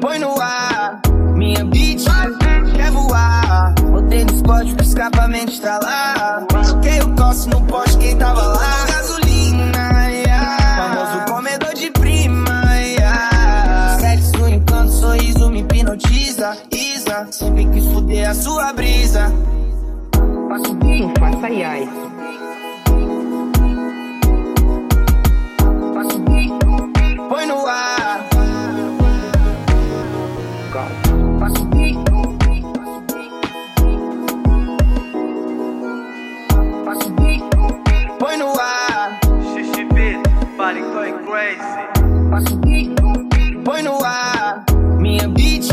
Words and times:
Põe 0.00 0.18
no 0.18 0.34
ar, 0.40 1.00
minha 1.36 1.64
beat 1.64 2.02
quer 2.74 2.90
voar. 2.90 3.72
Botei 3.88 4.24
no 4.24 4.32
spot 4.32 4.74
pro 4.74 4.84
escapamento 4.84 5.52
estralar. 5.52 6.44
Joguei 6.66 7.00
o 7.02 7.14
coço 7.14 7.48
no 7.50 7.60
poste, 7.66 7.96
quem 7.98 8.18
tava 8.18 8.42
lá? 8.42 8.86
Gasolina, 8.88 10.10
yeah. 10.10 10.58
famoso 10.76 11.24
comedor 11.32 11.72
de 11.74 11.92
prima. 11.92 12.64
Yeah. 12.74 13.98
Sexo, 14.00 14.48
encanto, 14.48 14.90
sorriso 14.90 15.48
me 15.48 15.60
hipnotiza. 15.60 16.56
Isa, 16.72 17.28
sempre 17.30 17.64
quis 17.66 17.86
fuder 17.86 18.28
a 18.28 18.34
sua 18.34 18.72
brisa. 18.72 19.32
Não 20.50 21.14
faça 21.20 21.48
iai. 21.48 21.88
Põe 38.18 38.36
no 38.36 38.52
ar. 38.58 39.18
XXB, 39.52 40.22
body 40.56 40.80
going 40.80 41.18
crazy. 41.26 41.84
Põe 43.64 43.82
no 43.82 43.98
ar. 44.04 44.64
Minha 44.98 45.28
beat 45.28 45.64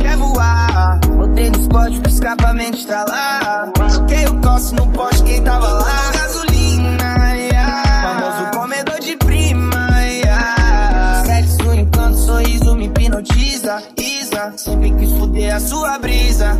quer 0.00 0.16
voar. 0.16 1.00
Botei 1.16 1.50
no 1.50 1.58
spot 1.58 2.00
pro 2.00 2.10
escapamento 2.10 2.78
estralar. 2.78 3.70
Joguei 3.90 4.26
o 4.26 4.40
coço 4.40 4.74
no 4.74 4.86
poste, 4.92 5.24
quem 5.24 5.42
tava 5.42 5.68
lá? 5.68 6.12
Gasolina, 6.12 7.34
yeah. 7.34 8.02
famoso 8.02 8.58
comedor 8.58 9.00
de 9.00 9.16
prima. 9.16 9.88
Yeah. 10.02 11.24
Sexo, 11.24 11.74
encanto, 11.74 12.18
sorriso 12.18 12.76
me 12.76 12.86
hipnotiza. 12.86 13.82
Isa, 13.96 14.52
sempre 14.56 14.92
quis 14.92 15.12
fuder 15.12 15.54
a 15.54 15.60
sua 15.60 15.98
brisa. 15.98 16.58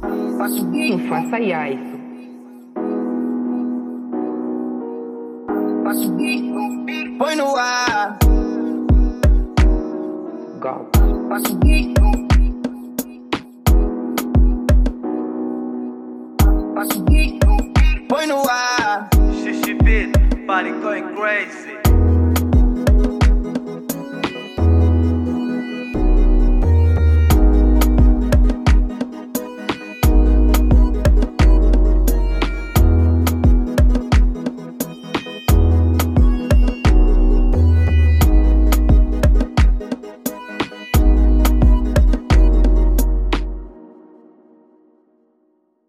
Não 0.00 0.98
faça 1.08 1.38
iai. 1.38 1.89
Põe 5.90 7.34
no 7.34 7.56
ar. 7.56 8.16
Golpe. 10.60 11.00
Põe 18.08 18.26
no 18.28 18.44
ar. 18.48 19.08
XXB, 19.42 20.46
body 20.46 20.70
going 20.80 21.12
crazy. 21.16 22.09